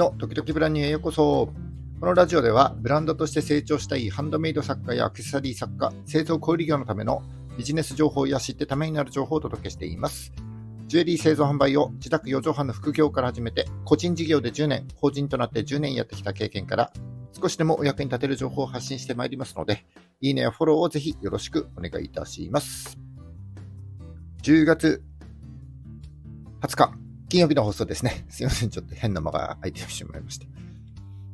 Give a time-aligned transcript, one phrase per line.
[0.00, 1.52] の時々ブランニューへようこそ。
[2.00, 7.22] このラジオではブランドとして成長したいハンドメイド作家やアクセサリー作家、製造小売業のための
[7.58, 10.32] ビジネス情報や知ってためになる情報をお届けしています。
[10.86, 16.90] ジュエリー製造販売を自宅4畳半の副業から始めて、個人事業で10年、法人となって10年やってきた経験から、
[17.38, 19.84] 少しでもお役に立てる情報を発信してまいりますので、
[20.22, 22.96] いいねやフォローをぜひよろしくお願いいたします。
[24.44, 25.02] 10月
[26.62, 28.26] 20日、金曜日の放送ですね。
[28.28, 28.70] すいません。
[28.70, 30.46] ちょっと変な間が空いてしまいました。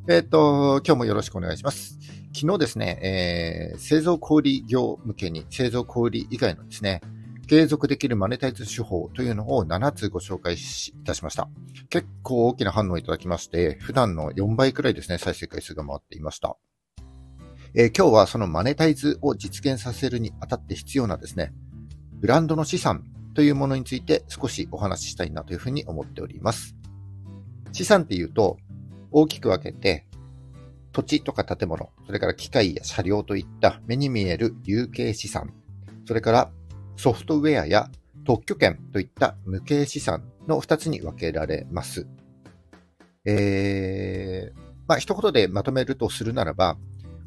[0.09, 1.99] えっ、ー、と、今日もよろしくお願いします。
[2.35, 7.01] 昨日ですね、えー、製造小売業向けに、製造小売以外のですね、
[7.49, 10.57] 継続できるマネタイズ手法というのを7つご紹介い
[11.05, 11.49] たしました。
[11.89, 16.59] 結構大きな反応をいただきまして、普段の4倍くらいですね、再生回数が回っていました。
[17.75, 21.55] えー、今日はそのマネタイズを実現させるにあたって必要なですね、
[22.13, 23.05] ブランドの資産
[23.37, 26.75] というものについて少しお話ししたいなというふうに思っております。
[27.73, 28.57] 資産っていうと、
[29.11, 30.07] 大きく分けて、
[30.91, 35.53] 土地とか建物、それから機械や車両といった目に見える有形資産、
[36.07, 36.51] それから
[36.97, 37.91] ソフトウェアや
[38.25, 42.07] 特許権といった無形資産の2つに分けられます。
[43.27, 46.79] えー、まあ、一言でまとめるとするならば、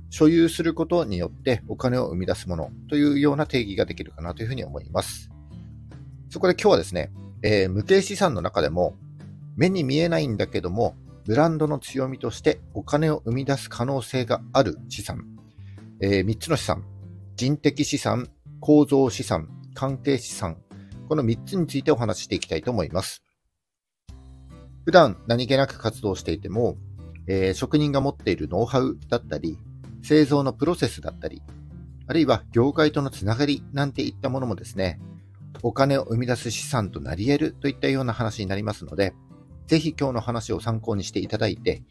[0.09, 5.29] 所有することによってお金を生み出すものというような定義ができるかなというふうに思います。
[6.29, 8.95] そこで今日はですね、えー、無形資産の中でも
[9.55, 15.25] 目に見えないんだけどもブランドの強みとしてお金を生み出す可能性がある資産、
[16.01, 16.83] えー、3つの資産、
[17.35, 20.57] 人的資産、構造資産、関係資産、
[21.07, 23.23] この3つについてお話ししていきたいと思います。
[24.85, 26.77] 普段何気なく活動していても、
[27.27, 29.57] えー、職人が持っているノウハウだったり、
[30.01, 31.41] 製造のプロセスだったり、
[32.07, 34.99] あるいは業界とのつながりなんていったものもですね、
[35.63, 39.13] お金を生み出す資産となり得るといったような話になりますので、
[39.67, 41.83] ぜひ今日の話を参考にしていただいて、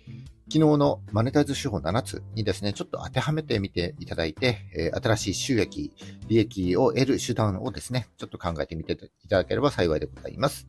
[0.50, 5.93] 昨日のマネタイズ手法7つにですね、ちょっと当てはめてみていただいて、えー、新しい収益、
[6.27, 10.66] 利益を得る手段をですね、ちょっと考えてみていただければ幸いでございます。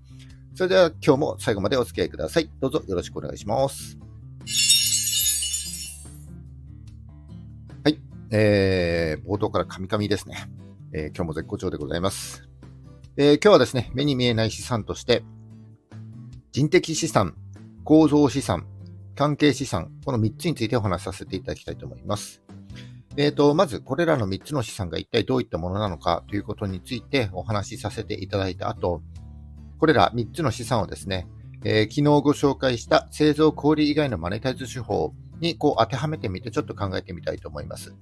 [0.54, 2.52] それでは今日も最後までお付き合いください。
[2.60, 3.98] どうぞよろしくお願いします。
[7.86, 7.98] はい。
[8.32, 10.50] えー、冒頭からカミカミですね。
[10.92, 12.49] えー、今日も絶好調でございます。
[13.22, 15.24] えー、今日はですね、目に見えない資産として、
[16.54, 17.36] 人的資産、
[17.84, 18.66] 構造資産、
[19.14, 22.42] 関係資産、この3つについてお話しさせていただきたいと思います。
[23.18, 29.02] えっ、ー、と、まず、これらの3つの資産が一体どういったものなのかということについてお話しさせていただいた後、
[29.80, 31.28] これら3つの資産をですね、
[31.66, 37.94] えー、昨日ご紹介した製造小売以外のマネタイズ手法にこう当てはめてみてちょっと考えてみたいと思います。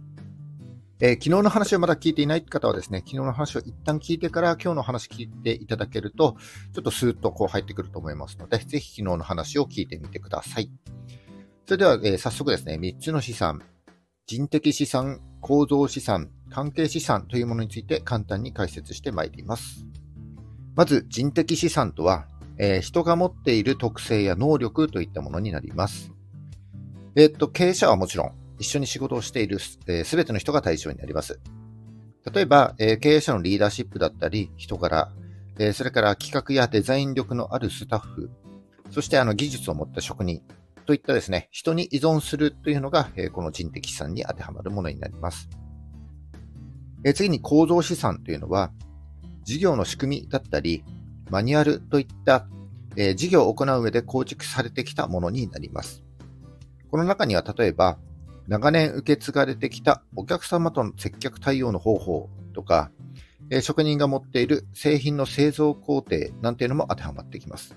[1.00, 6.38] えー、昨日の話をまだ聞いていない方はですね、昨日の話を一旦聞いてから今日の話聞いていただけると、
[6.74, 10.72] ちょっとスーッとこう入ってくると思いますので、ぜひ昨日の話を聞いてみてください。
[11.68, 13.62] それでは、えー、早速ですね、3つの資産、
[14.26, 19.86] 人的資産、構造資産、関係資産というものについて簡単に解説してまいります。
[20.76, 22.28] まず、人的資産とは、
[22.58, 26.12] えー、人が持っている特性や能力といったものになります。
[27.16, 31.40] え、っと、経営者はもちろん、一緒に仕事をしているすべ、えー、ての人が対象になります。
[32.34, 35.12] 例えば、えー、経営者のリーダーシップだったり、人柄、
[35.60, 38.30] えー、それから企画やデザイン力のあるスタッフ、
[38.92, 40.42] そしてあの技術を持った職人
[40.86, 45.50] といったですね、人に依存するというのが、えー、この人的資産に当てはまるものになります。
[47.04, 48.72] えー、次に構造資産というのは、
[49.44, 50.84] 事業の仕組みだったり、
[51.30, 52.48] マニュアルといった、
[52.96, 56.04] えー、事業を行う上で構築されてきたものになります。
[56.90, 57.98] この中には例えば、
[58.48, 62.92] 長年受け継がれてきたお客様との接客対応の方法とか、
[63.50, 67.76] え職人が持っている製品の製造工程なんていうのも当てはまってきます。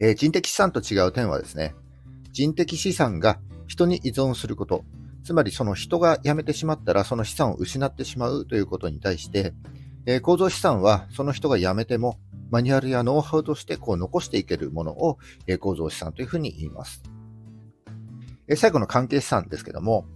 [0.00, 1.74] え人的資産と違う点はですね、
[2.32, 4.84] 人的資産が人に依存すること、
[5.22, 9.52] つまりその人が辞めてしまったらその資産を失ってしまうということに対して、
[10.06, 12.18] え構造資産はその人が辞めても
[12.50, 17.02] マニュアルやノウハウとしてこう残していけるものを、え構造資産というふうに言います。
[18.48, 20.06] え最後の関係資産ですけども、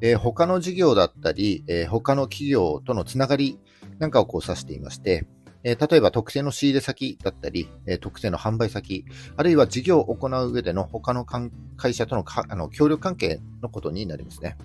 [0.00, 3.58] え他の事業だったり、え他の企業とのつながり
[3.98, 5.26] なんかをこう指していまして、
[5.62, 9.04] え例えば特定の仕入れ先だったり、え特定の販売先、
[9.36, 14.56] あるいは事業を行う上での他の会社とのあの協力関係のことになりますね。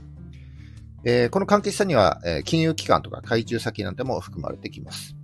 [1.04, 5.16] えこの関係資産には、え金融機関とか外注先なんても含まれてきます。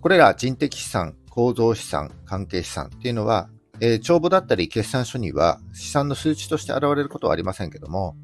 [0.00, 3.48] これら人的資産、構造資産、関係資産っていうのは、
[3.80, 8.16] えー、帳簿だったり決算書には資産の数値として現れることはありませんけども、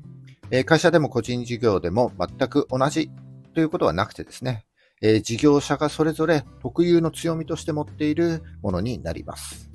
[0.51, 3.11] えー、会社でも個人事業でも全く同じ
[3.55, 4.65] ということはなくてですね、
[5.03, 9.71] えー、事業者がそれぞれ特有の強みとして持っているものになります。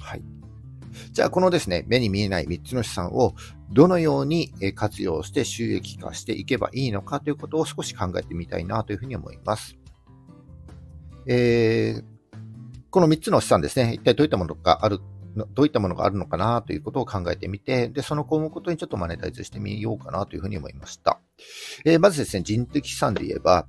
[0.00, 0.22] はい。
[1.12, 3.34] じゃあこのですね、目に見えない3つの資産を
[3.70, 9.76] どのように活用して収益化していけばいいのかということを少し考えてみたいなというふうに思います。
[11.26, 12.15] えー、
[12.96, 15.00] この3つの資産ですね、一体どういったものがある
[15.36, 21.20] どういったものがあるのかなということを考えてみて、で、その項目ごとにちょっとマネタイズしてみようかなというふうに思いました。
[21.84, 23.66] えー、まずですね、人的資産で言えば、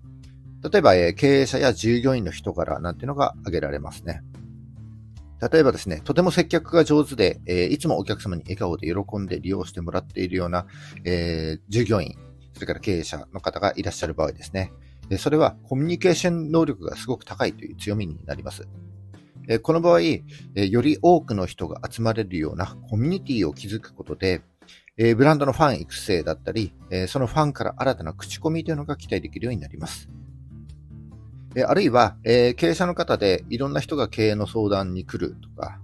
[0.71, 4.21] 例えば、え、経営者や従業員の人柄なんていうのが挙げられますね。
[5.51, 10.68] 例えばですね、とても接客が上手で、え、いつもお客様に笑顔で喜んで利用してもらっているような、
[11.03, 12.15] え、従業員、
[12.53, 14.71] それから経営者の方がいらっしゃる場合ですね。
[15.18, 18.65] それはコミュニケーション能力がすごく高いという強みになります。
[19.61, 20.21] この場合、よ
[20.81, 24.41] り多くの人が集まれるようなコミュニティを築くことで、
[25.15, 26.73] ブランドのファン育成だったり、
[27.07, 30.09] そのファンから新たな口コミというのが期待できるようになります。
[31.67, 35.79] あるいは、経営者の方でいろんな人が経営の相談に来るとか、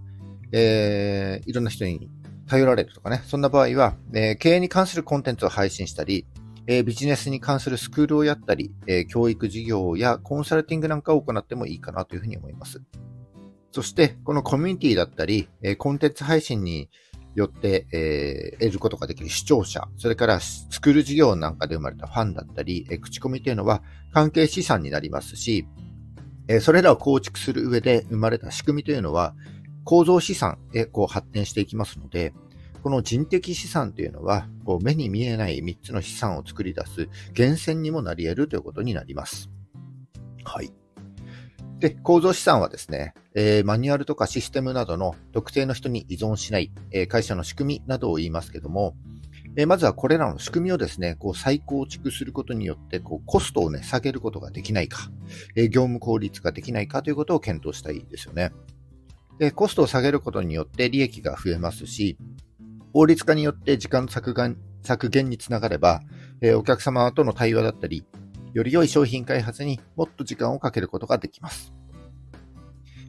[0.51, 2.09] いろんな人に
[2.47, 6.25] 頼られるとかね、そんな場合は、経営に関するコンテンツを配信したり、
[6.65, 8.73] ビジネスに関するスクールをやったり、
[9.09, 12.81] 教育事業やコンサルティングなんかを行ってもいいかなというふうに思います。
[13.73, 16.89] そして、このコミュニティだったり、えコンテンツ配信に
[17.33, 23.81] よって、えー、得ることができる視聴者、それからスクール事業なんかで生まれたファンだったり、え口コミというのは
[24.13, 25.67] 関係資産になりますし、
[26.47, 29.33] えそれらを構築する上で生まれた仕組みというのは
[29.83, 32.31] 構造資産へこう発展していきますので、
[32.83, 39.49] この人的資産というのは、こう目に見えない3つの資産を作り出す源泉にもなり得るということになります。
[40.43, 40.71] はい。
[41.79, 48.95] で、構造資産はですね、えー、マニュアルとかシステムなどの特定の人に依存しない、えー、会社の仕組みなどを言いますけども、
[49.55, 55.11] えー、まずはこれらの仕組みをですね、こう再構築することによって、こうコストをね、下げることができないか、
[55.55, 58.51] え業務効率ができないかということを検討したいですよね。
[59.39, 62.17] で、コストを下げることによって利益が増えますし、
[62.93, 66.01] 効率化によって時間削減削減につながれば、
[66.41, 68.05] えお客様との対話だったり、
[68.53, 71.73] より良い商品開発にもっと時間をかけることができます。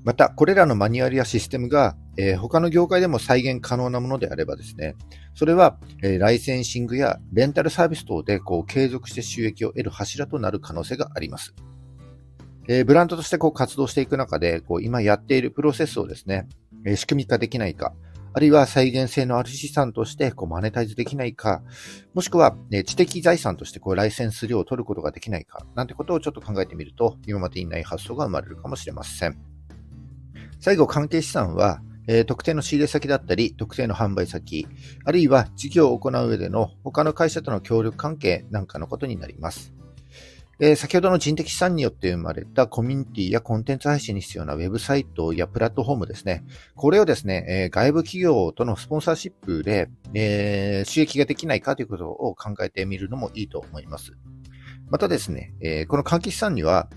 [0.04, 4.96] また、これらのマニュアルやシステムが、えー、他の業界でも再現可能なものであればですね、
[5.34, 11.54] それは、えー、ライセンシングやレンタルサービス等でこう継続して収益を得る柱となる可能性があります。
[12.68, 16.48] えー、ブランドとしてこう活動していく中で、こう今やっているプロセスをですね、
[16.84, 17.94] え仕組み化できないか、
[18.34, 21.62] あるいは再現性のある資産としてこうマネタイズできないか、
[22.12, 29.53] もしくは、ね、知的財産としてこうライセンス料を取ることができないか、なんてことをちょっと考えてみると、今までにない発想が生まれるかもしれません。
[30.64, 34.66] 最後、関係資産は、えー、特定の仕入れ先だったり、特定の販売先、
[35.04, 39.74] あるいは事業を行う上での他の会社との協力関係なんかのことになります。
[40.58, 46.44] え先ほどの人的資産によって生まれたコミュニティやコンテンツ配信に必要なウェブサイトやプラットフォームですね。
[46.76, 54.12] これをですね、え外部企業とのスポンサーシップで、え収益ができないかということを考えてみるのもいいと思います。
[54.88, 56.88] またですね、えこの換気資産には、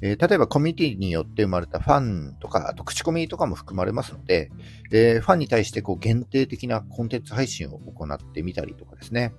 [0.00, 4.50] え例えばコミュニティによって生まれたファンとか、あと口コミとかも含まれますので、
[4.92, 9.34] えファンに対してこう限定的なコンテンツ配信を行ってみたりとかですね。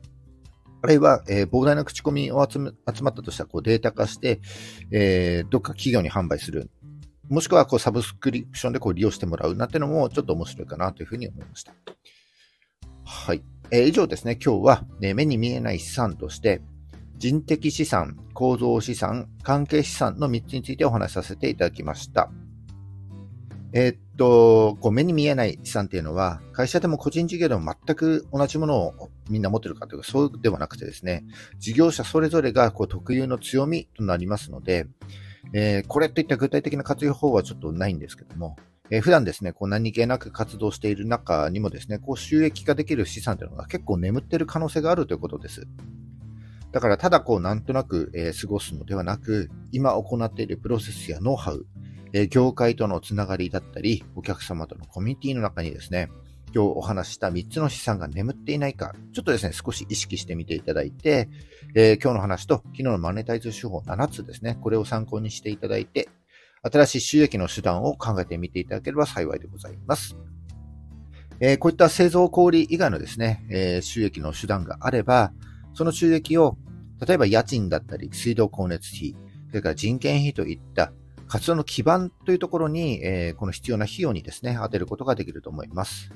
[0.81, 4.39] あるいは、えー、膨大な口コミを集め集まったとしたらこうデータ化して、
[4.91, 6.69] えー、どっか企業に販売する。
[7.27, 11.73] もしくはこうサブスクリプションでこう利用してもらうなんてのもちょっと面白いかなというふうに思いました。
[13.03, 13.43] はい。
[13.71, 16.61] えー、以上ですね、今日は、ね、目に見えない資産として、
[17.19, 22.31] 人的資産、構造資産、関係資産の3つについてお話しさせていただきました。
[23.73, 31.25] えー、っと、こう目に見えない資産っていうのは、会社でも個人事業でも全く同じものをみんな持ってるかというと、そうではなくてですね、
[31.59, 34.87] 事業者それぞれがこう特有の強みとなりますので、
[35.53, 38.55] えー、これといった具体的な活用法はちょっとないんですけども、
[38.89, 45.67] えー、普段ですね、こう何気なく活動している中にもですね、こう収益化できる資産というのが結構眠ってる可能性があるということです。
[46.71, 51.65] だからただこうなんとなく、えー、過ごすのではなく、今行っているプロセスやノウハウ、
[52.13, 56.09] え業界とのつながりだったり、お客様とのコミュニティの中にですね、
[56.53, 61.29] 今日お話した3つの資産が眠っていないか、ちょっとですね、少し意識してみていただいて、
[61.75, 66.09] えー、今日の話と昨日のマネタイズ手法7つですね、これを参考にしていただいて、
[66.61, 70.17] 新しい収益の手段を考えてみていただければ幸いでございます。
[71.39, 75.31] えー、こういった製造小売以外のですね、えー、収益の手段があれば、
[75.79, 76.57] その収益を、
[77.07, 79.15] 例えば家賃だったり、水道光熱費、
[79.47, 80.91] それから人件費といった
[81.29, 86.11] 活動の基盤というところに、えー、この必要な費用にですね、当てることができると思います。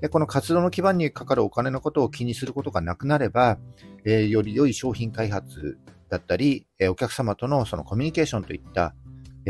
[0.00, 3.58] でこの活動の基盤にかかるお金のことを気にすることがなくなれば、
[4.04, 5.78] えー、より良い商品開発
[6.08, 8.96] だったり、え、お客様とのそのコミュニケーションといった、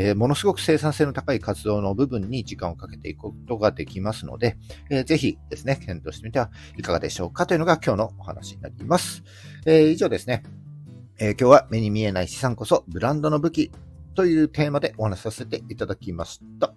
[0.01, 4.55] えー、ものすごく生産性の高い活動の部分に時間をかけていくことができますので、
[4.89, 9.23] えー、ぜひですね、検討してみてはいかがでしょうかというのが今日のお話になります。
[9.65, 10.43] えー、以上ですね、
[11.19, 13.71] え今日は目に見えない資産こそブランドの武器
[14.15, 16.73] というテーマでお話しさせていただきました。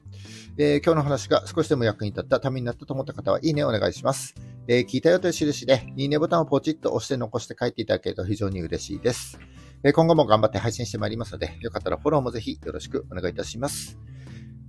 [0.58, 4.34] え今日の話が少しでも役に立った、ためになったと思った方は、いいねお願いします。
[4.66, 9.38] え聞いたよという印で、いいねボタンをポチッと押して残して書いていただけると非常に嬉しいです。
[9.84, 13.98] え今後も頑張って配信してまいりますので、よかったらフォローもぜひよろしくお願いいたします。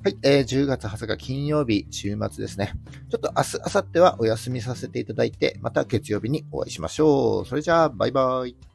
[0.04, 2.74] はい、えー、10月20日金曜日、週末ですね。
[3.10, 7.46] ちょっと明日、明後日はお休みさせていただいて、また月曜日にお会いしましょう。
[7.46, 8.73] それじゃあ、バイバイ。